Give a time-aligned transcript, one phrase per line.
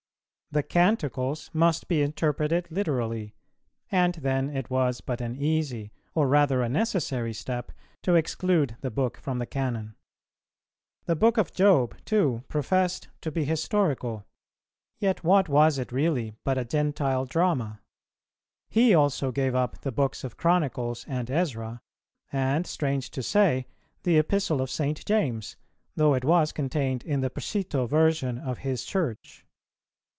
[0.53, 3.35] The Canticles must be interpreted literally;
[3.89, 7.71] and then it was but an easy, or rather a necessary step,
[8.03, 9.95] to exclude the book from the Canon.
[11.05, 14.25] The book of Job too professed to be historical;
[14.99, 17.79] yet what was it really but a Gentile drama?
[18.69, 21.79] He also gave up the books of Chronicles and Ezra,
[22.33, 23.67] and, strange to say,
[24.03, 25.05] the Epistle of St.
[25.05, 25.55] James,
[25.95, 29.45] though it was contained in the Peschito Version of his Church.